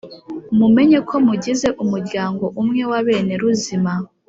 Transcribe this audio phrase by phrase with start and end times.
[0.57, 3.93] Mumenye ko mugize umuryango umwe wa bene Ruzima.